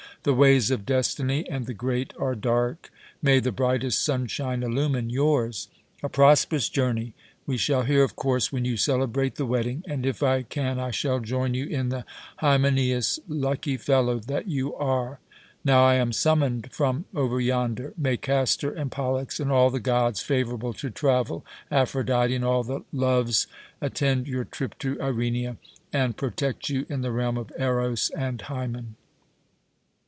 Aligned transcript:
The 0.23 0.35
ways 0.35 0.69
of 0.69 0.85
destiny 0.85 1.49
and 1.49 1.65
the 1.65 1.73
great 1.73 2.13
are 2.15 2.35
dark; 2.35 2.91
may 3.23 3.39
the 3.39 3.51
brightest 3.51 4.05
sunshine 4.05 4.61
illumine 4.61 5.09
yours! 5.09 5.67
A 6.03 6.09
prosperous 6.09 6.69
journey! 6.69 7.15
We 7.47 7.57
shall 7.57 7.81
hear, 7.81 8.03
of 8.03 8.15
course, 8.15 8.51
when 8.51 8.63
you 8.63 8.77
celebrate 8.77 9.37
the 9.37 9.47
wedding, 9.47 9.83
and 9.87 10.05
if 10.05 10.21
I 10.21 10.43
can 10.43 10.79
I 10.79 10.91
shall 10.91 11.21
join 11.21 11.55
you 11.55 11.65
in 11.65 11.89
the 11.89 12.05
Hymenæus. 12.39 13.17
Lucky 13.27 13.77
fellow 13.77 14.19
that 14.19 14.47
you 14.47 14.75
are! 14.75 15.19
Now 15.65 15.85
I'm 15.85 16.11
summoned 16.13 16.71
from 16.71 17.05
over 17.15 17.41
yonder! 17.41 17.95
May 17.97 18.15
Castor 18.17 18.71
and 18.73 18.91
Pollux, 18.91 19.39
and 19.39 19.51
all 19.51 19.71
the 19.71 19.79
gods 19.79 20.21
favourable 20.21 20.73
to 20.73 20.91
travel, 20.91 21.43
Aphrodite, 21.71 22.35
and 22.35 22.45
all 22.45 22.63
the 22.63 22.81
Loves 22.93 23.47
attend 23.81 24.27
your 24.27 24.45
trip 24.45 24.77
to 24.81 25.01
Irenia, 25.01 25.57
and 25.91 26.15
protect 26.15 26.69
you 26.69 26.85
in 26.89 27.01
the 27.01 27.11
realm 27.11 27.37
of 27.39 27.51
Eros 27.57 28.11
and 28.11 28.39
Hymen!" 28.39 28.97